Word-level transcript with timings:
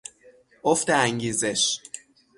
افت 0.63 0.89
انگیزش 0.89 1.81